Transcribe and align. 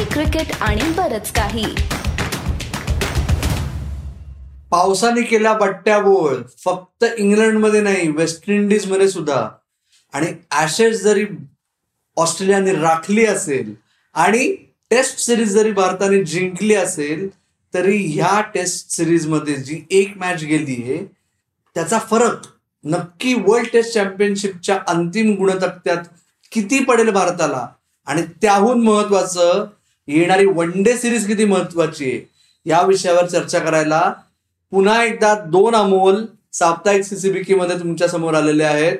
Hockey 0.00 0.12
cricket 0.12 0.52
आणि 0.60 0.82
बरच 0.96 1.30
काही. 1.32 1.64
पावसाने 4.70 5.22
केल्या 5.22 5.52
बट्ट्या 5.52 5.98
बोळ 5.98 6.36
फक्त 6.64 7.04
इंग्लंडमध्ये 7.18 7.80
नाही 7.80 8.08
वेस्ट 8.10 8.48
इंडिजमध्ये 8.50 9.08
सुद्धा. 9.08 9.48
आणि 10.12 10.26
ऍशेस 10.52 11.02
जरी 11.02 11.24
ऑस्ट्रेलियाने 12.16 12.72
राखली 12.72 13.24
असेल 13.26 13.74
आणि 14.14 14.46
टेस्ट 14.90 15.18
सिरीज 15.18 15.52
जरी 15.52 15.72
भारताने 15.72 16.22
जिंकली 16.24 16.74
असेल 16.74 17.28
तरी 17.74 17.96
ह्या 18.06 18.40
टेस्ट 18.54 18.90
सिरीजमध्ये 18.90 19.54
जी 19.56 19.80
एक 19.90 20.16
मॅच 20.16 20.42
गेली 20.44 20.82
आहे 20.82 21.04
त्याचा 21.76 21.98
फरक 22.10 22.46
नक्की 22.84 23.34
वर्ल्ड 23.46 23.68
टेस्ट 23.72 23.92
चॅम्पियनशिपच्या 23.94 24.78
अंतिम 24.88 25.34
गुणतक्त्यात 25.34 26.04
किती 26.52 26.82
पडेल 26.84 27.10
भारताला? 27.10 27.66
आणि 28.06 28.22
त्याहून 28.42 28.82
महत्वाचं 28.84 29.66
येणारी 30.10 30.46
वन 30.46 30.82
डे 30.82 30.96
सिरीज 30.96 31.26
किती 31.26 31.44
महत्वाची 31.44 32.04
आहे? 32.04 32.20
या 32.66 32.82
विषयावर 32.82 33.26
चर्चा 33.26 33.58
करायला 33.58 34.12
पुन्हा 34.70 35.04
एकदा 35.04 35.34
दोन 35.34 35.74
अमोल 35.74 36.24
साप्ताहिक 36.52 37.04
सीसीबीके 37.04 37.54
मध्ये 37.54 37.78
तुमच्यासमोर 37.78 38.34
आलेले 38.34 38.64
आहेत. 38.64 38.98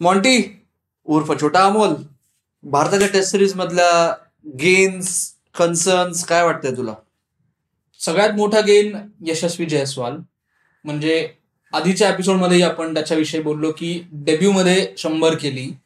मॉन्टी 0.00 0.62
उर्फ 1.04 1.40
छोटा 1.40 1.64
अमोल 1.64 1.94
भारताच्या 2.62 3.08
टेस्ट 3.08 3.30
सिरीज 3.30 3.54
मधल्या 3.54 4.14
गेन्स 4.46 5.32
कन्सर्न्स 5.58 6.24
काय 6.24 6.44
वाटतंय 6.44 6.70
तुला? 6.76 6.94
सगळ्यात 8.00 8.30
मोठा 8.30 8.60
गेन 8.60 8.96
यशस्वी 9.26 9.66
जयस्वाल. 9.66 10.16
म्हणजे 10.84 11.28
आधीच्या 11.72 12.08
एपिसोडमध्ये 12.08 12.62
आपण 12.62 12.94
त्याच्याविषयी 12.94 13.42
बोललो 13.42 13.72
की 13.72 14.06
डेब्यूमध्ये 14.12 14.88
शंभर 14.98 15.34
केली. 15.34 15.76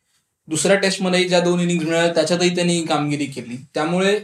दुसऱ्या 0.49 0.77
टेस्टमध्ये 0.77 1.29
ज्या 1.29 1.41
दोन 1.41 1.61
इनिंग 1.61 1.83
मिळाल्या 1.83 2.15
त्याच्यातही 2.15 2.55
त्यांनी 2.55 2.83
कामगिरी 2.83 3.27
केली. 3.27 3.57
त्यामुळे 3.75 4.19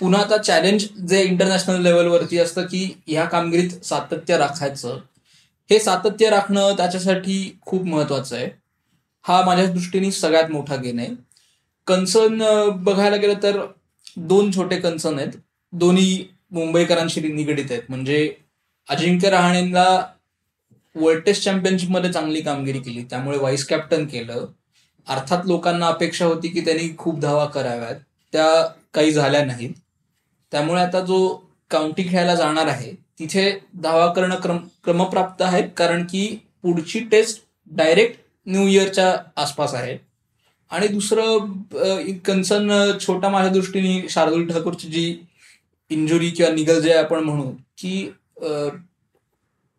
पुन्हा 0.00 0.20
आता 0.20 0.36
चॅलेंज 0.36 0.84
जे 1.08 1.22
इंटरनॅशनल 1.22 1.82
लेवलवरती 1.82 2.38
असतं 2.38 2.62
की 2.62 3.02
ह्या 3.06 3.24
कामगिरीत 3.24 3.84
सातत्य 3.84 4.36
राखायचं. 4.36 5.00
हे 5.70 5.78
सातत्य 5.78 6.30
राखणं 6.30 6.76
त्याच्यासाठी 6.76 7.58
खूप 7.66 7.84
महत्वाचं 7.84 8.36
आहे. 8.36 8.48
हा 9.22 9.42
माझ्या 9.46 9.66
दृष्टीने 9.66 10.10
सगळ्यात 10.10 10.50
मोठा 10.50 10.76
गेन 10.76 10.98
आहे. 10.98 11.08
कन्सर्न 11.86 12.68
बघायला 12.70 13.16
गेलं 13.16 13.42
तर 13.42 13.60
दोन 14.16 14.50
छोटे 14.56 14.76
कन्सर्न 14.76 15.18
आहेत. 15.18 15.32
दोन्ही 15.72 16.24
मुंबईकरांशी 16.50 17.20
निगडीत 17.20 17.70
आहेत. 17.70 17.82
म्हणजे 17.88 18.34
अजिंक्य 18.88 19.30
रहाणेंना 19.30 20.12
वर्ल्ड 20.94 21.22
टेस्ट 21.22 21.44
चॅम्पियनशिपमध्ये 21.44 22.12
चांगली 22.12 22.40
कामगिरी 22.40 22.78
केली. 22.78 23.02
त्यामुळे 23.02 23.38
व्हाईस 23.38 23.66
कॅप्टन 23.66 24.06
केलं. 24.06 24.46
अर्थात 25.08 25.46
लोकांना 25.46 25.86
अपेक्षा 25.86 26.26
होती 26.26 26.48
की 26.48 26.60
त्यांनी 26.60 26.88
खूप 26.98 27.20
धावा 27.20 27.44
कराव्यात. 27.46 27.94
त्या 28.32 28.66
काही 28.94 29.12
झाल्या 29.12 29.44
नाहीत. 29.44 29.70
त्यामुळे 30.52 30.80
आता 30.82 31.00
जो 31.00 31.18
काउंटी 31.70 32.02
खेळायला 32.08 32.34
जाणार 32.34 32.66
आहे 32.66 32.92
तिथे 33.18 33.50
धावा 33.82 34.06
करणं 34.12 34.36
क्रम 34.40 34.58
क्रमप्राप्त 34.84 35.42
आहे 35.42 35.62
कारण 35.76 36.04
की 36.04 36.26
पुढची 36.62 37.00
टेस्ट 37.10 37.42
डायरेक्ट 37.70 38.20
न्यू 38.46 38.66
इयरच्या 38.66 39.14
आसपास 39.36 39.74
आहे. 39.74 39.96
आणि 40.70 40.88
दुसरं 40.88 42.12
कन्सर्न 42.24 42.72
छोटा 43.00 43.28
माझ्या 43.28 43.52
दृष्टीने 43.52 44.08
शार्दुल 44.10 44.46
ठाकूरची 44.48 44.88
जी 44.88 45.14
इंजुरी 45.90 46.30
किंवा 46.30 46.52
निगल 46.52 46.80
जे 46.80 46.92
आपण 46.92 47.24
म्हणू 47.24 47.50
की 47.78 48.10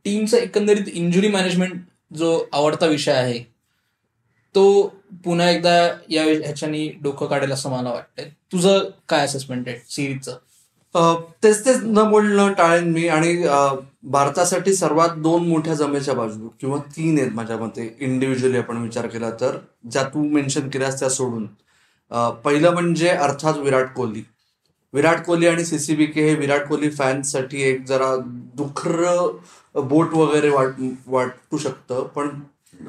टीमचं 0.06 0.38
एकंदरीत 0.38 0.88
इंजुरी 0.94 1.28
मॅनेजमेंट 1.28 1.82
जो 2.18 2.38
आवडता 2.54 2.86
विषय 2.86 3.12
आहे 3.12 3.40
तो 4.56 4.66
पुन्हा 5.26 5.50
एकदा 5.50 5.72
या 6.10 6.24
ह्याच्यानी 6.24 6.88
डोकं 7.04 7.28
काढेल 7.28 7.52
असं 7.52 7.70
मला 7.70 7.92
वाटतंय. 7.92 8.30
तुझं 8.52 8.90
काय 9.10 9.26
असेसमेंट 9.26 9.68
आहे 9.68 9.80
सिरीजचं 9.90 10.38
तेच 11.44 11.66
तेच 11.66 11.80
न 11.84 12.04
बोलणं 12.10 12.54
टाळेन 12.58 12.92
मी 12.92 13.08
आणि 13.08 13.36
भारतासाठी 14.12 14.74
सर्वात 14.76 15.18
दोन 15.18 15.48
मोठ्या 15.48 15.74
जमेच्या 15.74 16.14
बाजू 16.14 16.48
किंवा 16.62 16.78
तीन 16.96 17.20
आहेत 17.20 17.32
माझ्या 17.32 17.58
मते. 17.58 17.96
इंडिव्हिज्युअली 18.00 18.58
आपण 18.58 18.78
विचार 18.84 19.08
केला 19.08 19.30
तर 19.42 19.58
ज्या 19.92 20.04
तू 20.14 20.24
मेन्शन 20.30 20.70
केल्यास 20.70 21.00
त्या 21.00 21.10
सोडून. 21.10 21.46
पहिलं 22.44 22.74
म्हणजे 22.74 23.10
अर्थात 23.10 23.58
विराट 23.58 23.94
कोहली. 23.96 24.24
विराट 24.94 25.24
कोहली 25.26 25.48
आणि 25.48 25.66
सीसीबी 25.66 26.06
के 26.06 26.28
हे 26.28 26.36
विराट 26.36 26.68
कोहली 26.68 26.90
फॅन्ससाठी 26.90 27.62
एक 27.64 27.86
जरा 27.88 28.16
दुखर 28.58 28.96
बोट 29.76 30.14
वगैरे 30.14 30.50
वाट 30.50 30.82
वाटू 31.08 31.58
शकतं. 31.58 32.08
पण 32.16 32.30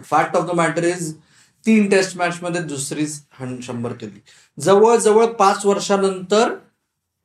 fact 0.04 0.36
of 0.36 0.50
the 0.50 0.54
matter 0.56 0.84
is 0.84 1.14
तीन 1.66 1.88
टेस्ट 1.90 2.16
मॅच 2.18 2.38
मध्ये 2.42 2.62
दुसरी 2.62 3.06
शंभर 3.62 3.92
केली. 3.92 4.20
जवळजवळ 4.58 5.26
पाच 5.38 5.66
वर्षानंतर 5.66 6.54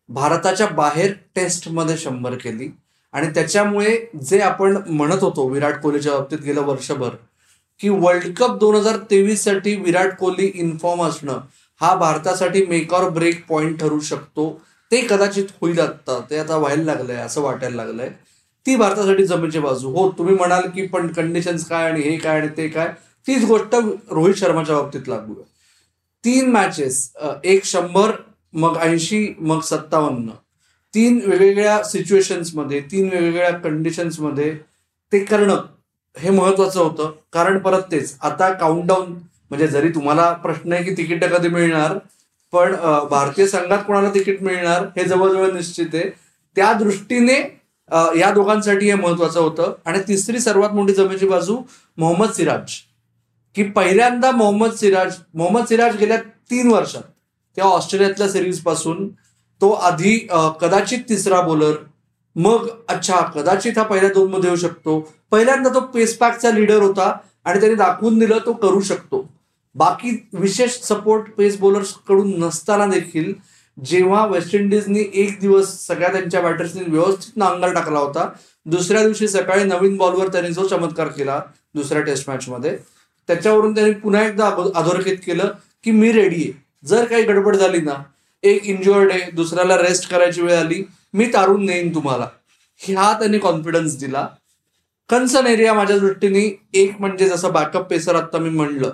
भारताच्या 0.09 0.67
बाहेर 0.67 1.13
टेस्टमध्ये 1.35 1.97
शंभर 1.97 2.35
केली. 2.35 2.69
आणि 3.13 3.27
त्याच्यामुळे 3.33 3.97
जे 4.23 4.39
आपण 4.41 4.77
म्हणत 4.87 5.23
होतो 5.23 5.47
विराट 5.49 5.79
कोहलीच्या 5.81 6.13
बाबतीत 6.13 6.39
गेलं 6.45 6.61
वर्षभर 6.61 7.09
की 7.79 7.89
वर्ल्ड 7.89 8.33
कप 8.37 8.57
दोन 8.59 8.75
हजार 8.75 8.97
तेवीससाठी 9.11 9.75
विराट 9.75 10.15
कोहली 10.17 10.51
इन्फॉर्म 10.55 11.03
असणं 11.03 11.39
हा 11.81 11.93
भारतासाठी 11.95 12.65
मेक 12.65 12.93
ऑर 12.93 13.09
ब्रेक 13.09 13.45
पॉइंट 13.47 13.79
ठरू 13.79 13.99
शकतो. 13.99 14.49
ते 14.91 15.01
कदाचित 15.09 15.45
होईल 15.61 15.79
आता 15.79 16.19
ते 16.29 16.37
आता 16.39 16.57
व्हायला 16.57 16.83
लागलंय 16.83 17.15
असं 17.15 17.41
वाटायला 17.41 17.75
लागलंय. 17.75 18.09
ती 18.65 18.75
भारतासाठी 18.75 19.25
जमेची 19.27 19.59
बाजू. 19.59 19.89
हो 19.91 20.09
तुम्ही 20.17 20.35
म्हणाल 20.35 20.69
की 20.75 20.85
पण 20.87 21.07
कंडिशन्स 21.13 21.65
काय 21.67 21.89
आणि 21.91 22.01
हे 22.01 22.15
काय 22.17 22.39
आणि 22.39 22.47
ते 22.57 22.67
काय 22.67 22.93
तीच 23.27 23.43
गोष्ट 23.45 23.75
रोहित 23.75 24.35
शर्माच्या 24.35 24.75
बाबतीत 24.75 25.07
लागू 25.07 25.33
आहे. 25.33 25.43
तीन 26.23 26.51
मॅचेस 26.51 27.11
एक 27.43 27.65
शंभर 27.65 28.11
मग 28.53 28.77
ऐंशी 28.81 29.27
मग 29.39 29.59
सत्तावन्न. 29.61 30.29
तीन 30.93 31.19
वेगवेगळ्या 31.25 31.83
सिच्युएशन्समध्ये 31.83 32.79
तीन 32.91 33.09
वेगवेगळ्या 33.09 33.51
कंडिशन्समध्ये 33.59 34.51
ते 35.11 35.19
करणं 35.25 35.61
हे 36.15 36.29
महत्वाचं 36.29 36.79
होतं. 36.79 37.11
कारण 37.33 37.57
परत 37.59 37.81
तेच 37.91 38.15
आता 38.21 38.51
काउंटडाऊन 38.53 39.11
म्हणजे 39.49 39.67
जरी 39.67 39.89
तुम्हाला 39.95 40.31
प्रश्न 40.43 40.73
आहे 40.73 40.83
की 40.83 40.95
तिकीट 40.97 41.23
कधी 41.23 41.49
मिळणार 41.49 41.97
पण 42.53 42.75
भारतीय 43.09 43.47
संघात 43.47 43.83
कोणाला 43.87 44.09
तिकीट 44.13 44.41
मिळणार 44.43 44.85
हे 44.97 45.03
जवळजवळ 45.03 45.51
निश्चित 45.53 45.93
आहे. 45.93 46.09
त्या 46.55 46.71
दृष्टीने 46.73 47.39
या 48.19 48.31
दोघांसाठी 48.33 48.89
हे 48.89 48.95
महत्वाचं 48.95 49.39
होतं. 49.39 49.73
आणि 49.85 49.99
तिसरी 50.07 50.39
सर्वात 50.39 50.73
मोठी 50.73 50.93
जमेची 50.93 51.27
बाजू 51.27 51.57
मोहम्मद 51.97 52.31
सिराज. 52.31 52.81
की 53.55 53.63
पहिल्यांदा 53.71 54.31
मोहम्मद 54.31 54.71
सिराज 54.75 55.15
मोहम्मद 55.33 55.65
सिराज 55.65 55.95
गेल्या 55.97 56.17
तीन 56.51 56.71
वर्षात 56.71 57.01
त्या 57.57 57.65
ऑस्ट्रेलियातल्या 57.65 58.29
सिरीजपासून 58.29 59.07
तो 59.61 59.69
आधी 59.71 60.17
कदाचित 60.61 60.99
तिसरा 61.09 61.41
बॉलर 61.41 61.75
मग 62.35 62.67
अच्छा 62.89 63.19
कदाचित 63.35 63.77
हा 63.77 63.83
पहिल्या 63.83 64.09
दोन 64.13 64.29
मध्ये 64.31 64.49
येऊ 64.49 64.57
शकतो. 64.59 64.99
पहिल्यांदा 65.31 65.69
तो 65.73 65.79
पेसपॅकचा 65.93 66.51
लीडर 66.51 66.81
होता 66.81 67.11
आणि 67.45 67.59
त्याने 67.59 67.75
दाखवून 67.75 68.17
दिलं 68.19 68.37
तो 68.45 68.53
करू 68.53 68.79
शकतो. 68.81 69.25
बाकी 69.75 70.11
विशेष 70.33 70.79
सपोर्ट 70.81 71.29
पेस 71.37 71.57
बॉलर्सकडून 71.59 72.33
नसताना 72.39 72.85
देखील 72.85 73.33
जेव्हा 73.77 74.25
वेस्ट 74.25 74.55
इंडिजनी 74.55 75.03
एक 75.13 75.39
दिवस 75.39 75.69
सगळ्या 75.87 76.11
त्यांच्या 76.11 76.41
बॅटर्सनी 76.41 76.83
व्यवस्थित 76.87 77.37
नांगर 77.37 77.73
टाकला 77.73 77.99
होता 77.99 78.29
दुसऱ्या 78.65 79.01
दिवशी 79.03 79.27
सकाळी 79.27 79.63
नवीन 79.63 79.97
बॉलवर 79.97 80.27
त्यांनी 80.27 80.51
जो 80.53 80.67
चमत्कार 80.67 81.07
केला 81.07 81.39
दुसऱ्या 81.75 82.01
टेस्ट 82.03 82.29
मॅच 82.29 82.47
मध्ये 82.49 82.77
त्याच्यावरून 83.27 83.75
त्यांनी 83.75 83.93
पुन्हा 83.93 84.23
एकदा 84.25 84.47
अधोरेखित 84.75 85.17
केलं 85.25 85.51
की 85.83 85.91
मी 85.91 86.11
रेडी 86.11 86.35
आहे. 86.35 86.51
जर 86.85 87.05
काही 87.05 87.23
गडबड 87.23 87.55
झाली 87.55 87.81
ना 87.81 88.03
एक 88.43 88.65
इंजुअर्ड 88.65 89.11
आहे 89.11 89.31
दुसऱ्याला 89.31 89.77
रेस्ट 89.77 90.09
करायची 90.11 90.41
वेळ 90.41 90.57
आली 90.57 90.83
मी 91.13 91.25
तारून 91.25 91.65
नेईन 91.65 91.95
तुम्हाला. 91.95 92.27
ह्या 92.77 93.11
त्यांनी 93.19 93.39
कॉन्फिडन्स 93.39 93.97
दिला. 93.99 94.27
कन्सर्न 95.09 95.47
एरिया 95.47 95.73
माझ्या 95.73 95.97
दृष्टीने 95.97 96.61
एक 96.73 96.95
म्हणजे 96.99 97.29
जसं 97.29 97.53
बॅकअप 97.53 97.89
पेसर 97.89 98.15
आता 98.15 98.37
मी 98.37 98.49
म्हणलं. 98.49 98.91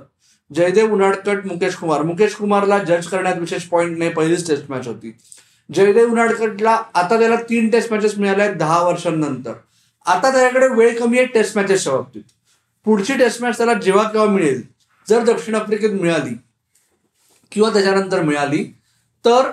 जयदेव 0.52 0.94
उनाडकट 0.94 1.46
मुकेश 1.46 1.76
कुमार. 1.76 2.02
मुकेश 2.02 2.36
कुमारला 2.36 2.78
जज 2.78 3.08
करण्यात 3.08 3.38
विशेष 3.38 3.64
पॉईंट 3.64 3.98
नाही 3.98 4.12
पहिलीच 4.12 4.48
टेस्ट 4.48 4.64
मॅच 4.70 4.88
होती. 4.88 5.16
जयदेव 5.70 6.12
उनाडकटला 6.12 6.72
आता 6.94 7.20
त्याला 7.20 7.36
तीन 7.36 7.70
टेस्ट 7.70 7.94
मॅचेस 7.94 8.18
मिळाल्या 8.18 8.46
आहेत 8.46 8.58
दहा 8.58 8.82
वर्षांनंतर. 8.84 9.54
आता 10.06 10.32
त्याच्याकडे 10.32 10.68
वेळ 10.68 11.00
कमी 11.00 11.18
आहे 11.18 11.28
टेस्ट 11.28 11.58
मॅचेसच्या 11.58 11.94
बाबतीत 11.94 12.22
पुढची 12.86 13.18
टेस्ट 13.18 13.42
मॅच 13.42 13.58
त्याला 13.58 13.74
जेव्हा 13.74 14.04
केव्हा 14.10 14.30
मिळेल 14.30 14.62
जर 15.08 15.24
दक्षिण 15.26 15.56
आफ्रिकेत 15.56 15.90
मिळाली 15.92 16.34
किंवा 17.52 17.70
त्याच्यानंतर 17.70 18.22
मिळाली 18.22 18.64
तर 19.26 19.50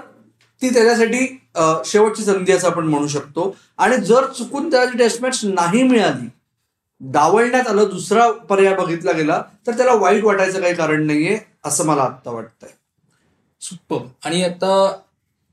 ती 0.62 0.68
त्याच्यासाठी 0.74 1.26
शेवटची 1.86 2.24
संधी 2.24 2.52
असं 2.52 2.68
आपण 2.68 2.86
म्हणू 2.86 3.06
शकतो. 3.08 3.54
आणि 3.78 3.96
जर 3.96 4.26
चुकून 4.32 4.70
त्याची 4.70 4.98
टेस्ट 4.98 5.22
मॅच 5.22 5.40
नाही 5.44 5.82
मिळाली 5.82 6.28
डावलण्यात 7.00 7.66
आलं 7.66 7.88
दुसरा 7.90 8.30
पर्याय 8.48 8.74
बघितला 8.74 9.12
गेला 9.12 9.42
तर 9.66 9.76
त्याला 9.76 9.94
वाईट 9.94 10.24
वाटायचं 10.24 10.60
काही 10.60 10.74
कारण 10.74 11.06
नाहीये 11.06 11.38
असं 11.64 11.86
मला 11.86 12.02
आत्ता 12.02 12.30
वाटतंय. 12.30 12.70
सुपर. 13.60 14.04
आणि 14.24 14.42
आता 14.44 14.96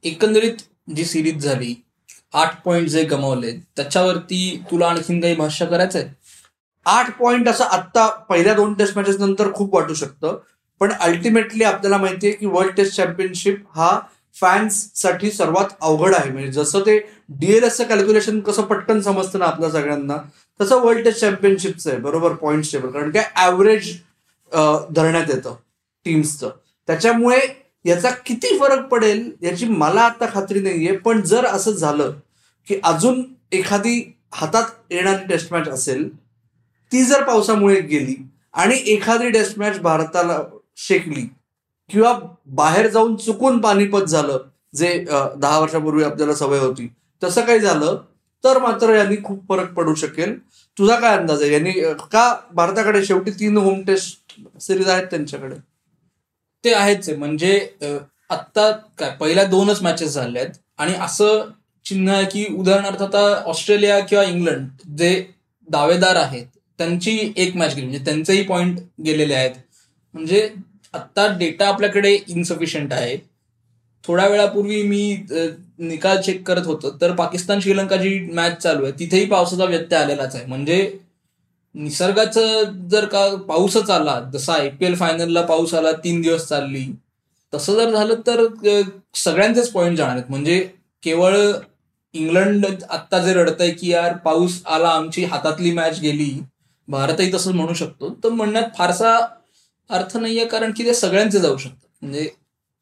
एकंदरीत 0.03 0.55
जी 0.95 1.05
सिरीज 1.05 1.43
झाली 1.43 1.73
आठ 2.33 2.61
पॉइंट 2.63 2.87
जे 2.87 3.03
गमावले 3.03 3.51
त्याच्यावरती 3.75 4.63
तुला 4.71 4.87
आणखीन 4.87 5.21
काही 5.21 5.35
भाष्य 5.35 5.65
करायचंय? 5.65 6.07
आठ 6.85 7.11
पॉईंट 7.19 7.47
असं 7.49 7.63
आत्ता 7.65 8.07
पहिल्या 8.29 8.53
दोन 8.53 8.73
टेस्ट 8.73 8.97
मॅचेस 8.97 9.19
नंतर 9.19 9.51
खूप 9.53 9.75
वाटू 9.75 9.93
शकतं. 9.93 10.37
पण 10.81 10.91
अल्टिमेटली 10.93 11.63
आपल्याला 11.63 11.97
माहितीये 11.97 12.33
की 12.33 12.45
वर्ल्ड 12.45 12.75
टेस्ट 12.77 12.95
चॅम्पियनशिप 12.95 13.63
हा 13.75 13.99
फॅन्ससाठी 14.35 15.31
सर्वात 15.31 15.65
अवघड 15.81 16.13
आहे. 16.15 16.31
म्हणजे 16.31 16.51
जसं 16.51 16.79
ते 16.85 16.97
डीएलएसचं 17.39 17.83
कॅल्क्युलेशन 17.83 18.39
कसं 18.39 18.63
पटकन 18.63 18.99
समजतं 19.01 19.39
ना 19.39 19.45
आपल्या 19.45 19.69
सगळ्यांना 19.71 20.17
तसं 20.59 20.81
वर्ल्ड 20.81 21.03
टेस्ट 21.05 21.19
चॅम्पियनशिपचं 21.19 21.89
आहे. 21.89 21.99
बरोबर 21.99 22.33
पॉईंट 22.33 22.65
टेबल 22.71 22.89
कारण 22.89 23.11
काय 23.11 23.29
ऍव्हरेज 23.45 23.93
धरण्यात 24.95 25.29
येतं 25.29 25.55
टीम्सचं 26.05 26.49
त्याच्यामुळे 26.87 27.39
याचा 27.85 28.09
किती 28.25 28.57
फरक 28.59 28.85
पडेल 28.89 29.29
याची 29.41 29.65
मला 29.67 30.01
आता 30.01 30.25
खात्री 30.33 30.59
नाहीये. 30.59 30.95
पण 30.97 31.21
जर 31.21 31.45
असं 31.45 31.71
झालं 31.71 32.11
की 32.67 32.79
अजून 32.83 33.23
एखादी 33.51 34.01
हातात 34.33 34.63
येणारी 34.91 35.25
टेस्ट 35.27 35.53
मॅच 35.53 35.67
असेल 35.69 36.07
ती 36.91 37.03
जर 37.05 37.23
पावसामुळे 37.23 37.79
गेली 37.81 38.15
आणि 38.53 38.75
एखादी 38.87 39.29
टेस्ट 39.29 39.59
मॅच 39.59 39.79
भारताला 39.81 40.39
शेकली 40.77 41.27
किंवा 41.89 42.13
बाहेर 42.55 42.87
जाऊन 42.89 43.15
चुकून 43.15 43.59
पानिपत 43.61 44.03
झालं 44.03 44.37
जे 44.75 44.97
दहा 45.07 45.59
वर्षापूर्वी 45.59 46.03
आपल्याला 46.03 46.35
सवय 46.35 46.59
होती 46.59 46.87
तसं 47.21 47.45
काही 47.45 47.59
झालं 47.59 48.01
तर 48.43 48.57
मात्र 48.59 48.95
यांनी 48.95 49.15
खूप 49.23 49.47
फरक 49.49 49.71
पडू 49.73 49.93
शकेल. 49.95 50.37
तुझा 50.77 50.95
काय 50.99 51.17
अंदाज 51.17 51.41
आहे? 51.41 51.51
यांनी 51.53 51.71
का 52.11 52.35
भारताकडे 52.53 53.03
शेवटी 53.05 53.31
तीन 53.39 53.57
होम 53.57 53.81
टेस्ट 53.87 54.33
सिरीज 54.61 54.89
आहेत 54.89 55.05
त्यांच्याकडे? 55.11 55.55
ते 56.63 56.73
आहेच 56.73 57.09
आहे. 57.09 57.17
म्हणजे 57.17 57.57
आत्ता 58.29 58.69
काय 58.99 59.15
पहिल्या 59.19 59.43
दोनच 59.45 59.81
मॅचेस 59.81 60.13
झाल्या 60.13 60.41
आहेत. 60.41 60.53
आणि 60.77 60.93
असं 60.95 61.49
चिन्ह 61.85 62.13
आहे 62.13 62.25
की 62.31 62.45
उदाहरणार्थ 62.57 63.01
आता 63.03 63.23
ऑस्ट्रेलिया 63.49 63.99
किंवा 63.99 64.23
इंग्लंड 64.23 64.87
जे 64.97 65.25
दावेदार 65.67 66.15
आहेत 66.15 66.45
त्यांची 66.79 67.33
एक 67.35 67.55
मॅच 67.57 67.75
गेली. 67.75 67.85
म्हणजे 67.85 68.03
त्यांचेही 68.05 68.43
पॉईंट 68.43 68.79
गेलेले 69.05 69.33
आहेत. 69.33 69.51
म्हणजे 70.13 70.49
आत्ता 70.93 71.27
डेटा 71.37 71.67
आपल्याकडे 71.67 72.13
इन्सफिशियंट 72.27 72.93
आहे. 72.93 73.17
थोड्या 74.03 74.27
वेळापूर्वी 74.27 74.81
मी 74.83 75.17
निकाल 75.79 76.21
चेक 76.21 76.43
करत 76.47 76.65
होतो. 76.65 76.89
तर 77.01 77.11
पाकिस्तान 77.15 77.59
श्रीलंका 77.59 77.95
जी 77.97 78.19
मॅच 78.33 78.61
चालू 78.63 78.83
आहे 78.83 78.99
तिथेही 78.99 79.25
पावसाचा 79.25 79.65
व्यत्यय 79.65 79.99
आलेलाच 79.99 80.35
आहे. 80.35 80.45
म्हणजे 80.45 80.97
निसर्गाचं 81.75 82.87
जर 82.89 83.05
का 83.05 83.27
पाऊसच 83.47 83.89
आला 83.89 84.19
जसा 84.33 84.53
आय 84.53 84.69
पी 84.69 84.85
एल 84.85 84.95
फायनलला 84.95 85.41
पाऊस 85.45 85.73
आला 85.73 85.91
तीन 86.03 86.21
दिवस 86.21 86.47
चालली 86.47 86.85
तसं 87.53 87.75
जर 87.75 87.91
झालं 87.91 88.21
तर 88.27 88.45
सगळ्यांचेच 89.15 89.71
पॉईंट 89.71 89.97
जाणार 89.97 90.15
आहेत. 90.15 90.29
म्हणजे 90.29 90.59
केवळ 91.03 91.35
इंग्लंड 92.13 92.65
आत्ता 92.89 93.19
जे 93.19 93.33
रडतंय 93.33 93.71
की 93.71 93.91
यार 93.91 94.13
पाऊस 94.25 94.61
आला 94.65 94.89
आमची 94.89 95.23
हातातली 95.25 95.71
मॅच 95.71 95.99
गेली 96.01 96.29
भारतही 96.87 97.31
तसंच 97.33 97.53
म्हणू 97.55 97.73
शकतो. 97.73 98.09
तर 98.23 98.29
म्हणण्यात 98.29 98.69
फारसा 98.77 99.17
अर्थ 99.89 100.17
नाहीये 100.17 100.45
कारण 100.47 100.71
की 100.77 100.85
ते 100.85 100.93
सगळ्यांचे 100.93 101.39
जाऊ 101.39 101.57
शकतात. 101.57 101.87
म्हणजे 102.01 102.29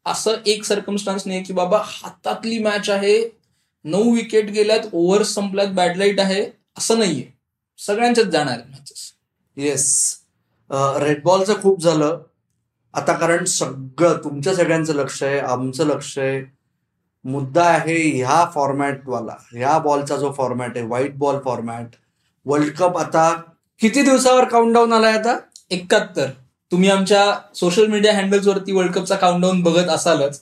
असं 0.05 0.35
एक 0.45 0.63
सर्कमस्टान्स 0.63 1.27
नाही 1.27 1.43
की 1.43 1.53
बाबा 1.53 1.81
हातातली 1.85 2.57
मॅच 2.59 2.89
आहे 2.89 3.17
नऊ 3.85 4.13
विकेट 4.15 4.49
गेल्यात 4.51 4.87
ओव्हर 4.93 5.23
संपल्यात 5.23 5.67
बॅड 5.75 5.97
लाइट 5.97 6.19
आहे 6.19 6.45
असं 6.77 6.99
नाहीये. 6.99 7.25
सगळ्यांच्याच 7.79 8.27
जाणार 8.27 8.57
मॅचेस 8.69 9.11
येस 9.57 10.19
रेड 10.99 11.21
बॉलचं 11.23 11.61
खूप 11.61 11.81
झालं. 11.81 12.21
आता 12.93 13.13
कारण 13.13 13.45
सगळं 13.45 14.17
तुमच्या 14.23 14.53
सगळ्यांचं 14.55 14.93
लक्ष 14.95 15.21
आहे 15.23 15.39
आमचं 15.39 15.87
लक्ष 15.87 16.17
आहे. 16.19 16.41
मुद्दा 17.25 17.63
आहे 17.65 17.97
ह्या 18.09 18.43
फॉर्मॅटवाला 18.53 19.35
ह्या 19.51 19.77
बॉलचा 19.79 20.15
जो 20.17 20.31
फॉर्मॅट 20.37 20.77
आहे 20.77 20.85
white 20.85 21.17
ball 21.17 21.39
format 21.45 21.95
world 22.45 22.73
cup 22.77 22.97
आता 22.97 23.33
किती 23.79 24.01
दिवसावर 24.01 24.45
काउंटडाऊन 24.45 24.93
आलाय 24.93 25.13
आता? 25.13 25.37
एकाहत्तर. 25.71 26.29
तुम्ही 26.71 26.89
आमच्या 26.89 27.23
सोशल 27.55 27.87
मीडिया 27.87 28.13
हँडल्सवरती 28.15 28.71
वर्ल्ड 28.71 28.93
कपचा 28.93 29.15
काउंटडाऊन 29.15 29.61
बघत 29.63 29.89
असालच. 29.89 30.41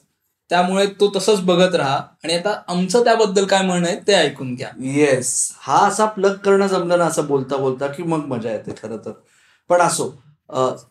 त्यामुळे 0.49 0.85
तो 0.99 1.11
तसंच 1.15 1.41
बघत 1.41 1.75
राहा. 1.75 1.97
आणि 2.23 2.33
आता 2.33 2.53
आमचं 2.67 3.03
त्याबद्दल 3.03 3.45
काय 3.45 3.61
म्हणणं 3.61 3.87
आहे 3.87 3.97
ते 4.07 4.13
ऐकून 4.13 4.53
घ्या. 4.55 4.69
येस 4.93 5.51
हा 5.61 5.77
असा 5.87 6.05
प्लग 6.05 6.35
करणं 6.37 6.67
जमलं 6.67 6.97
ना 6.97 7.05
असं 7.05 7.25
बोलता 7.27 7.57
बोलता 7.57 7.87
की 7.87 8.03
मग 8.03 8.25
मजा 8.27 8.51
येते 8.51 8.71
खरं 8.81 8.97
तर. 8.97 9.11
पण 9.69 9.81
असो 9.81 10.11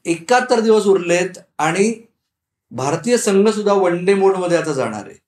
एकाहत्तर 0.04 0.60
दिवस 0.60 0.84
उरलेत 0.87 1.38
आणि 1.58 1.92
भारतीय 2.72 3.16
संघ 3.19 3.48
सुद्धा 3.48 3.72
वन 3.72 4.04
डे 4.04 4.14
मोडमध्ये 4.14 4.58
आता 4.58 4.72
जाणार 4.72 5.06
आहे. 5.06 5.19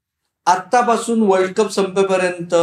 आत्तापासून 0.46 1.22
वर्ल्ड 1.22 1.52
कप 1.54 1.70
संपेपर्यंत 1.70 2.54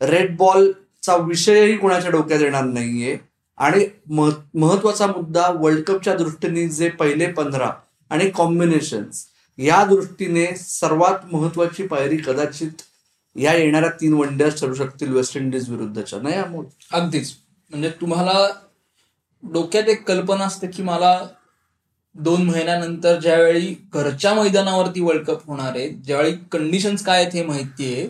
रेड 0.00 0.36
बॉलचा 0.36 1.16
विषयही 1.16 1.76
कोणाच्या 1.76 2.10
डोक्यात 2.10 2.40
येणार 2.40 2.64
नाहीये. 2.64 3.16
आणि 3.56 3.86
मह- 4.10 4.58
महत्त्वाचा 4.58 5.06
मुद्दा 5.06 5.48
वर्ल्ड 5.48 5.84
कपच्या 5.84 6.14
दृष्टीने 6.14 6.68
जे 6.68 6.88
पहिले 6.88 7.26
पंधरा 7.26 7.70
आणि 8.10 8.30
कॉम्बिनेशन्स 8.30 9.26
या 9.58 9.84
दृष्टीने 9.84 10.46
सर्वात 10.56 11.34
महत्वाची 11.34 11.86
पायरी 11.86 12.16
कदाचित 12.16 12.70
या 13.36 13.54
येणाऱ्या 13.54 13.90
तीन 13.90 14.12
वन 14.12 14.36
डेज 14.36 14.60
ठरू 14.60 14.74
शकतील 14.74 15.12
वेस्ट 15.12 15.36
इंडिज 15.36 15.70
विरुद्धच्या. 15.70 16.18
नाही 16.22 16.34
अमोल? 16.34 16.64
अगदीच. 16.92 17.32
म्हणजे 17.70 17.90
तुम्हाला 17.90 18.48
डोक्यात 19.42 19.84
एक 19.84 20.08
कल्पना 20.08 20.44
असते 20.44 20.66
की 20.66 20.82
मला 20.82 21.26
दोन 22.14 22.42
महिन्यानंतर 22.42 23.20
ज्यावेळी 23.20 23.74
घरच्या 23.94 24.34
मैदानावरती 24.34 25.00
वर्ल्ड 25.00 25.26
कप 25.26 25.46
होणार 25.46 25.76
आहे 25.76 25.88
ज्यावेळी 25.90 26.32
कंडिशन्स 26.52 27.04
काय 27.04 27.22
आहेत 27.22 27.32
हे 27.34 27.42
माहिती 27.42 27.94
आहे 27.94 28.06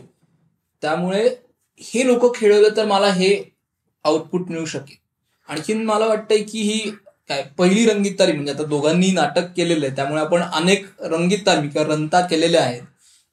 त्यामुळे 0.83 1.29
हे 1.81 2.07
लोक 2.07 2.37
खेळवलं 2.37 2.69
तर 2.77 2.87
मला 2.87 3.07
हे 3.07 3.45
आउटपुट 4.05 4.49
मिळू 4.49 4.65
शकेल. 4.65 5.06
आणखीन 5.49 5.85
मला 5.87 6.07
वाटतंय 6.07 6.43
की 6.43 6.61
ही 6.63 6.79
काय 7.31 7.43
पहिली 7.59 7.85
रंगीत 7.87 8.19
तालीम 8.19 8.35
म्हणजे 8.35 8.53
आता 8.53 8.65
दोघांनी 8.65 9.11
नाटक 9.13 9.47
केलेलं 9.57 9.87
आहे 9.87 9.95
त्यामुळे 9.97 10.21
आपण 10.21 10.43
अनेक 10.43 10.85
रंगीत 11.03 11.39
तालीम 11.47 11.69
किंवा 11.69 11.87
रंता 11.89 12.21
केलेल्या 12.27 12.63
आहेत. 12.63 12.83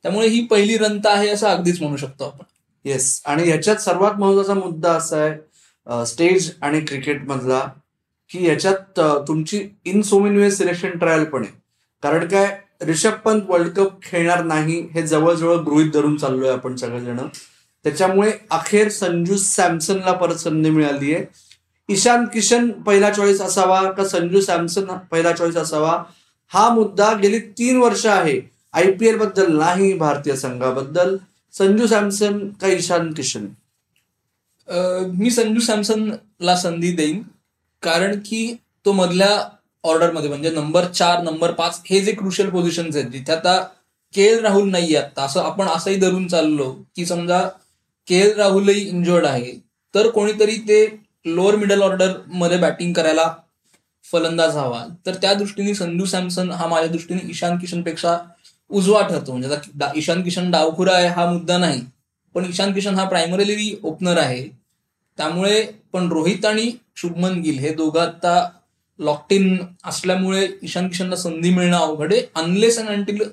त्यामुळे 0.06 0.27
ही 0.27 0.45
पहिली 0.45 0.77
रंता 0.77 1.12
आहे 1.12 1.30
असं 1.30 1.48
अगदीच 1.48 1.81
म्हणू 1.81 1.98
शकतो 1.98 2.25
आपण. 2.25 2.45
येस 2.86 3.21
आणि 3.25 3.44
ह्याच्यात 3.44 3.77
सर्वात 3.81 4.19
महत्त्वाचा 4.19 4.54
मुद्दा 4.54 4.92
असा 4.94 5.18
आहे 5.18 6.06
स्टेज 6.06 6.51
आणि 6.62 6.80
क्रिकेट 6.81 7.24
मधला 7.27 7.60
की 8.31 8.45
याच्यात 8.48 9.00
तुमची 9.27 9.62
in 9.86 10.01
so 10.01 10.19
many 10.19 10.51
selection 10.51 10.98
trial 11.00 11.24
पण 11.25 11.44
आहे. 11.44 11.51
कारण 12.04 12.27
काय 12.27 12.45
रिषभ 12.81 13.13
पंत 13.25 13.42
वर्ल्ड 13.48 13.69
कप 13.75 14.01
खेळणार 14.04 14.44
नाही 14.44 14.80
हे 14.94 15.01
जवळजवळ 15.07 15.57
गृहित 15.65 15.92
धरून 15.92 16.15
चाललोय 16.18 16.50
आपण 16.51 16.75
सगळेजण. 16.75 17.18
त्याच्यामुळे 17.86 18.31
अखेर 18.51 18.89
संजू 18.89 19.38
सॅमसनला 19.38 20.12
परत 20.13 20.36
संधी 20.36 20.69
मिळाली 20.69 21.13
आहे 21.13 21.25
ईशान 21.93 22.25
किशन 22.33 22.69
पहिला 22.85 23.09
चॉईस 23.13 23.41
असावा 23.41 23.81
का 23.91 24.03
संजू 24.07 24.41
सॅमसन 24.41 24.85
पहिला 25.11 25.31
चॉईस 25.31 25.55
असावा? 25.57 26.03
हा 26.51 26.69
मुद्दा 26.73 27.11
गेली 27.21 27.39
तीन 27.57 27.77
वर्ष 27.77 28.05
आहे. 28.05 28.39
आय 28.73 28.91
पी 28.91 29.07
एलबद्दल 29.07 29.57
नाही 29.57 29.93
भारतीय 29.97 30.35
संघाबद्दल. 30.35 31.15
संजू 31.53 31.88
सॅमसन 31.88 32.47
का 32.62 32.67
ईशान 32.67 33.12
किशन? 33.13 33.45
मी 35.17 35.29
संजू 35.29 35.59
सॅमसनला 35.59 36.55
संधी 36.55 36.91
देईन. 36.95 37.21
कारण 37.83 38.19
की 38.25 38.55
तो 38.85 38.91
मधल्या 38.93 39.39
ऑर्डरमध्ये 39.83 40.29
म्हणजे 40.29 40.50
नंबर 40.50 40.85
चार 40.85 41.21
नंबर 41.23 41.51
पाच 41.51 41.81
हे 41.89 42.00
जे 42.01 42.12
क्रुशियल 42.12 42.50
पोझिशन्स 42.50 42.95
आहेत 42.95 43.09
जिथे 43.12 43.31
आता 43.31 43.57
के 44.13 44.23
एल 44.23 44.39
राहुल 44.43 44.69
नाहीये 44.71 44.95
आता 44.97 45.23
असं 45.23 45.41
आपण 45.41 45.67
असंही 45.67 45.95
धरून 46.00 46.27
चाललो 46.27 46.69
की 46.95 47.05
समजा 47.05 47.41
के 48.07 48.19
एल 48.19 48.33
राहुलही 48.38 48.81
इंजर्ड 48.81 49.25
आहे. 49.25 49.51
तर 49.95 50.09
कोणीतरी 50.09 50.55
ते 50.67 50.85
लोअर 51.25 51.56
मिडल 51.56 51.82
ऑर्डरमध्ये 51.82 52.58
बॅटिंग 52.58 52.94
करायला 52.94 53.34
फलंदाज 54.12 54.56
हवा. 54.58 54.86
तर 55.06 55.15
त्या 55.15 55.34
दृष्टीने 55.34 55.74
संधू 55.74 56.06
सॅमसन 56.06 56.51
हा 56.51 56.68
माझ्या 56.68 56.92
दृष्टीने 56.92 57.30
ईशान 57.30 57.58
किशनपेक्षा 57.58 58.18
उजवा 58.70 59.01
ठरतो. 59.01 59.32
म्हणजे 59.32 59.56
आता 59.56 59.92
ईशान 59.96 60.24
किशन 60.24 60.51
डावखुरा 60.51 60.94
आहे 60.94 61.08
हा 61.08 61.32
मुद्दा 61.32 61.58
नाही. 61.58 61.82
पण 62.36 62.46
ईशान 62.46 62.74
किशन 62.74 62.96
हा 62.96 63.08
प्रायमरीली 63.10 63.75
ओपनर 63.84 64.18
आहे. 64.18 64.48
त्यामुळे 65.18 65.63
पण 65.94 66.08
रोहित 66.12 66.46
आणि 66.46 66.72
शुभमन 66.96 67.39
गिल 67.42 67.60
हे 67.60 67.74
दोघं 67.74 68.01
आता 68.01 68.50
लॉक्ड 69.00 69.34
इन 69.34 69.58
असल्यामुळे 69.84 70.48
ईशान 70.63 70.88
किशनला 70.88 71.15
संधी 71.15 71.50
मिळणं 71.50 71.77
अवघड 71.77 72.13
आहे. 72.13 72.22
अनलेस 72.36 72.80
अँड 72.80 72.89
अँटील 72.89 73.24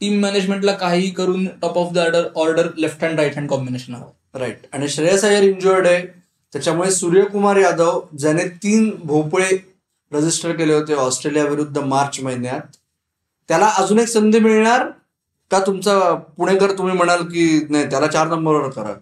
टीम 0.00 0.20
मॅनेजमेंटला 0.20 0.72
काही 0.72 1.10
करून 1.10 1.46
top 1.62 1.78
of 1.78 1.92
the 1.92 1.98
order 1.98 2.28
order 2.36 2.68
left 2.78 3.04
hand 3.04 3.20
right 3.20 3.36
hand 3.36 3.48
combination 3.48 3.94
हवं. 3.94 4.38
राईट 4.38 4.66
आणि 4.72 4.88
श्रेयस 4.88 5.24
अय्यर 5.24 5.42
इंजुअर्ड 5.42 5.86
आहे. 5.86 6.25
त्याच्यामुळे 6.52 6.90
सूर्यकुमार 6.90 7.56
यादव 7.56 8.00
ज्याने 8.18 8.48
तीन 8.62 8.90
भोपळे 9.04 9.56
रजिस्टर 10.12 10.52
केले 10.52 10.74
होते 10.74 10.94
ऑस्ट्रेलियाविरुद्ध 10.94 11.78
मार्च 11.78 12.20
महिन्यात 12.20 12.76
त्याला 13.48 13.68
अजून 13.78 13.98
एक 13.98 14.08
संधी 14.08 14.38
मिळणार? 14.38 14.88
का 15.50 15.58
तुमचा 15.66 16.14
पुणेकर 16.36 16.72
तुम्ही 16.78 16.94
म्हणाल 16.94 17.22
की 17.22 17.66
नाही 17.70 17.84
त्याला 17.90 18.06
चार 18.06 18.28
नंबरवर 18.28 18.68
करा? 18.70 18.94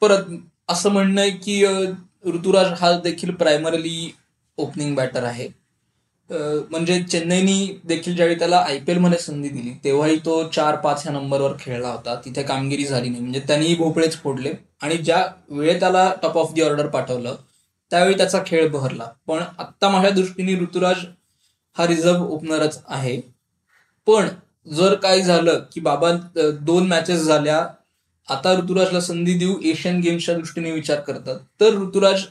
परत 0.00 0.24
असं 0.68 0.90
म्हणणं 0.90 1.20
आहे 1.20 1.30
की 1.30 1.64
ऋतुराज 2.26 2.66
हा 2.80 2.92
देखील 2.98 3.34
प्रायमरली 3.34 4.14
ओपनिंग 4.56 4.94
बॅटर 4.94 5.24
आहे. 5.24 5.48
म्हणजे 6.30 7.02
चेन्नईनी 7.02 7.78
देखील 7.84 8.14
ज्यावेळी 8.16 8.38
त्याला 8.38 8.58
आय 8.58 8.78
पी 8.78 8.94
मध्ये 8.94 9.18
संधी 9.18 9.48
दिली 9.48 9.70
तेव्हाही 9.84 10.16
तो 10.24 10.42
चार 10.48 10.76
पाच 10.80 11.02
ह्या 11.02 11.12
नंबरवर 11.12 11.52
खेळला 11.60 11.88
होता. 11.88 12.14
तिथे 12.24 12.42
कामगिरी 12.42 12.84
झाली 12.84 13.08
नाही. 13.08 13.20
म्हणजे 13.22 13.40
त्यांनीही 13.48 13.74
भोपळेच 13.76 14.16
फोडले. 14.22 14.52
आणि 14.82 14.96
ज्या 14.96 15.24
वेळे 15.50 15.78
त्याला 15.80 16.12
टॉप 16.22 16.38
ऑफ 16.38 16.52
दी 16.54 16.62
ऑर्डर 16.62 16.86
पाठवलं 16.88 17.36
त्यावेळी 17.90 18.16
त्याचा 18.16 18.42
खेळ 18.46 18.68
बहरला. 18.68 19.08
पण 19.26 19.42
आत्ता 19.58 19.88
माझ्या 19.88 20.10
दृष्टीने 20.10 20.54
ऋतुराज 20.60 21.04
हा 21.76 21.86
रिझर्व्ह 21.86 22.26
ओपनरच 22.26 22.80
आहे. 22.88 23.20
पण 24.06 24.28
जर 24.66 24.94
काय 24.94 25.20
झालं 25.20 25.58
की 25.72 25.80
बाबा 25.80 26.10
दोन 26.60 26.86
मॅचेस 26.88 27.22
झाल्या 27.22 27.58
आता 28.28 28.52
ऋतुराजला 28.54 29.00
संधी 29.00 29.34
देऊ 29.38 29.54
एशियन 29.64 30.00
गेम्सच्या 30.00 30.34
दृष्टीने 30.36 30.70
विचार 30.72 31.00
करतात 31.00 31.38
तर 31.60 31.74
ऋतुराज 31.76 32.24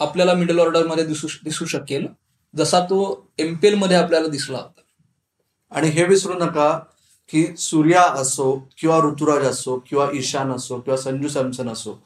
आपल्याला 0.00 0.34
मिडल 0.34 0.58
ऑर्डरमध्ये 0.58 1.04
दिसू 1.04 1.28
दिसू 1.44 1.64
शकेल. 1.66 2.06
जसा 2.56 2.80
तो 2.80 2.98
एमपीएलमध्ये 3.38 3.96
आपल्याला 3.96 4.28
दिसला 4.28 4.58
होता. 4.58 4.80
आणि 5.72 5.88
हे 5.88 6.04
विसरू 6.04 6.34
नका 6.34 6.78
की 7.30 7.46
सूर्या 7.58 8.02
असो 8.20 8.52
किंवा 8.78 8.98
ऋतुराज 8.98 9.44
असो 9.44 9.76
किंवा 9.88 10.06
ईशान 10.14 10.52
असो 10.52 10.78
किंवा 10.80 10.96
संजू 10.96 11.28
सॅमसन 11.28 11.68
असो 11.68 11.98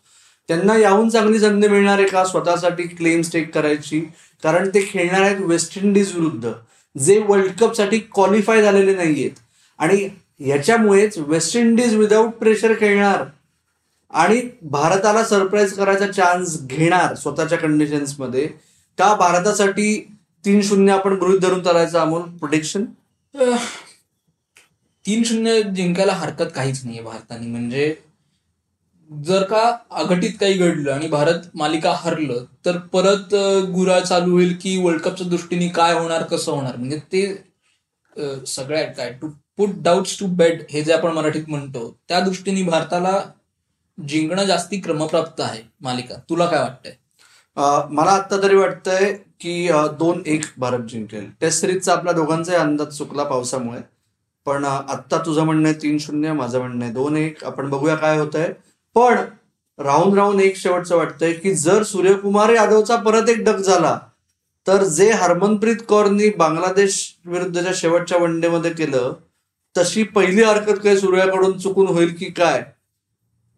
त्यांना 0.48 0.76
याहून 0.76 1.08
चांगली 1.08 1.38
संधी 1.40 1.68
मिळणार 1.68 1.98
आहे 1.98 2.08
का 2.08 2.24
स्वतःसाठी 2.24 2.82
क्लेम 2.82 3.22
स्टेक 3.22 3.52
करायची? 3.54 4.00
कारण 4.42 4.68
ते 4.68 4.80
खेळणार 4.90 5.22
आहेत 5.22 5.40
वेस्ट 5.40 5.78
इंडिज 5.78 6.14
विरुद्ध 6.14 6.52
जे 6.96 7.18
वर्ल्ड 7.28 7.52
कपसाठी 7.60 7.98
क्वालिफाय 7.98 8.62
झालेले 8.62 8.94
नाहीयेत. 8.94 9.30
आणि 9.78 10.08
याच्यामुळेच 10.40 11.18
वेस्ट 11.18 11.56
इंडिज 11.56 11.94
विदाऊट 11.94 12.30
प्रेशर 12.30 12.72
खेळणार 12.80 13.24
आणि 14.10 14.40
भारताला 14.62 15.24
सरप्राईज 15.24 15.72
करायचा 15.72 16.06
चान्स 16.12 16.62
घेणार 16.66 17.14
स्वतःच्या 17.14 17.58
कंडिशन्समध्ये 17.58 18.46
का 18.98 19.14
भारतासाठी 19.14 20.17
तीन 20.44 20.60
शून्य 20.62 20.92
आपण 20.92 21.14
गृहित 21.20 21.40
धरून 21.40 21.62
चालायचं 21.62 21.98
अमोल 21.98 22.22
प्रोटेक्शन 22.38 22.84
तीन 25.04 25.22
शून्य 25.24 25.62
जिंकायला 25.64 26.12
हरकत 26.12 26.50
काहीच 26.54 26.84
नाहीये 26.84 27.02
भारताने. 27.02 27.46
म्हणजे 27.46 27.94
जर 29.10 29.42
का 29.50 29.60
अघटित 29.90 30.32
काही 30.40 30.54
घडलं 30.54 30.90
आणि 30.92 31.06
भारत 31.08 31.46
मालिका 31.54 31.92
हरलं 31.98 32.44
तर 32.64 32.76
परत 32.92 33.34
गुरा 33.74 33.98
चालू 34.00 34.32
होईल 34.32 34.56
की 34.62 34.76
वर्ल्ड 34.82 35.00
कपच्या 35.02 35.26
दृष्टीने 35.28 35.68
काय 35.68 35.94
होणार 35.94 36.22
कसं 36.22 36.52
होणार? 36.52 36.76
म्हणजे 36.76 36.98
ते 37.12 38.44
सगळ्यात 38.46 38.92
काय 38.96 39.12
to 39.20 39.28
put 39.56 39.70
doubts 39.82 40.18
to 40.18 40.26
bed 40.36 40.62
हे 40.70 40.82
जे 40.84 40.92
आपण 40.92 41.12
मराठीत 41.12 41.48
म्हणतो 41.48 41.90
त्या 42.08 42.20
दृष्टीने 42.20 42.62
भारताला 42.62 43.20
जिंकणं 43.98 44.44
जास्ती 44.44 44.80
क्रमप्राप्त 44.80 45.40
आहे 45.40 45.62
मालिका. 45.80 46.14
तुला 46.30 46.46
काय 46.46 46.60
वाटतंय? 46.60 46.92
मला 47.58 48.10
आत्ता 48.10 48.36
तरी 48.42 48.56
वाटतंय 48.56 49.12
की 49.40 49.68
दोन 49.98 50.22
एक 50.26 50.44
भारत 50.58 50.82
जिंकेल. 50.88 51.24
टेस्ट 51.40 51.60
सिरीजचा 51.60 51.92
आपल्या 51.92 52.12
दोघांचाही 52.12 52.58
अंदाज 52.58 52.96
चुकला 52.96 53.24
पावसामुळे. 53.24 53.80
पण 54.46 54.64
आत्ता 54.64 55.18
तुझं 55.26 55.44
म्हणणं 55.44 55.68
आहे 55.68 55.82
तीन 55.82 55.96
शून्य 55.98 56.32
माझं 56.32 56.58
म्हणणं 56.58 56.84
आहे 56.84 56.92
दोन 56.94 57.16
एक. 57.16 57.44
आपण 57.44 57.70
बघूया 57.70 57.94
काय 57.94 58.18
होतंय. 58.18 58.52
पण 58.96 59.16
राहून 59.78 60.16
राहून 60.18 60.40
एक 60.40 60.56
शेवटचं 60.56 60.96
वाटतंय 60.96 61.32
की 61.32 61.54
जर 61.54 61.82
सूर्यकुमार 61.82 62.50
यादवचा 62.50 62.96
परत 62.96 63.28
एक 63.28 63.44
डग 63.44 63.56
झाला 63.56 63.98
तर 64.66 64.84
जे 64.84 65.10
हरमनप्रीत 65.12 65.76
कौरनी 65.88 66.28
बांगलादेश 66.38 66.96
विरुद्धच्या 67.26 67.72
शेवटच्या 67.74 68.18
वनडेमध्ये 68.18 68.70
केलं 68.70 69.12
तशी 69.76 70.02
पहिली 70.02 70.42
हरकत 70.42 70.80
काय 70.84 70.96
सूर्याकडून 70.96 71.58
चुकून 71.58 71.86
होईल 71.86 72.14
की 72.18 72.30
काय? 72.30 72.64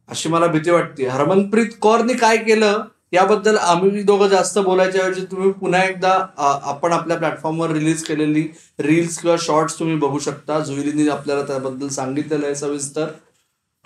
अशी 0.09 0.29
मला 0.29 0.47
भीती 0.47 0.71
वाटते. 0.71 1.07
हरमनप्रीत 1.07 1.71
कौरनी 1.81 2.15
काय 2.15 2.37
केलं? 2.37 2.83
याबद्दल 3.13 3.57
आम्ही 3.57 4.03
दोघं 4.03 4.29
जास्त 4.29 4.59
बोलायच्या 4.59 5.05
ऐवजी 5.05 5.25
तुम्ही 5.31 5.51
पुन्हा 5.53 5.83
एकदा 5.85 6.13
आपण 6.37 6.93
आपल्या 6.93 7.17
प्लॅटफॉर्मवर 7.17 7.71
रिलीज 7.71 8.03
केलेली 8.05 8.47
रील्स 8.79 9.19
किंवा 9.19 9.37
शॉर्ट्स 9.41 9.79
तुम्ही 9.79 9.97
बघू 9.97 10.19
शकता. 10.19 10.59
जुईलीने 10.61 11.09
आपल्याला 11.11 11.43
त्याबद्दल 11.47 11.89
सांगितलेलं 11.89 12.47
आहे 12.47 12.55
सविस्तर. 12.55 13.07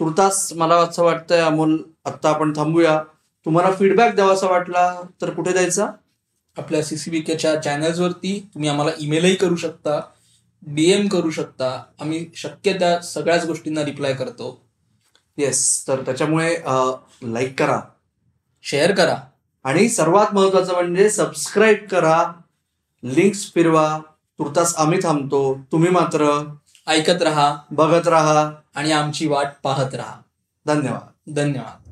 तुर्तास 0.00 0.52
मला 0.56 0.76
असं 0.76 1.02
वाटतंय 1.04 1.40
अमोल 1.40 1.76
आत्ता 2.04 2.28
आपण 2.30 2.52
थांबूया. 2.56 3.02
तुम्हाला 3.46 3.70
फीडबॅक 3.72 4.14
द्यावासा 4.14 4.46
वाटला 4.46 4.92
तर 5.22 5.30
कुठे 5.30 5.52
द्यायचा? 5.52 5.86
आपल्या 6.56 6.82
सीसीबीकेच्या 6.82 7.54
चॅनल्सवरती 7.62 8.38
तुम्ही 8.54 8.68
आम्हाला 8.68 8.90
ईमेलही 9.00 9.34
करू 9.34 9.56
शकता 9.56 10.00
डीएम 10.66 11.08
करू 11.08 11.30
शकता. 11.30 11.70
आम्ही 12.00 12.26
शक्य 12.36 12.72
त्या 12.72 13.00
सगळ्याच 13.02 13.46
गोष्टींना 13.46 13.84
रिप्लाय 13.84 14.12
करतो. 14.14 14.60
येस 15.38 15.88
तर 15.88 16.00
त्याच्यामुळे 16.00 16.56
लाईक 17.22 17.58
करा. 17.58 17.80
शेअर 18.64 18.94
करा. 18.94 19.16
आणि 19.64 19.88
सर्वात 19.88 20.34
महत्वाचं 20.34 20.74
म्हणजे 20.74 21.10
सबस्क्राईब 21.10 21.88
करा. 21.90 22.32
लिंक्स 23.04 23.52
फिरवा. 23.54 23.98
तुर्तास 24.38 24.74
आम्ही 24.76 24.98
थांबतो. 25.02 25.58
तुम्ही 25.72 25.90
मात्र 25.90 26.54
ऐकत 26.86 27.22
राहा. 27.22 27.56
बघत 27.70 28.08
राहा. 28.08 28.50
आणि 28.74 28.92
आमची 28.92 29.28
वाट 29.28 29.46
पाहत 29.62 29.94
राहा. 29.94 30.14
धन्यवाद. 30.66 31.34
धन्यवाद. 31.34 31.83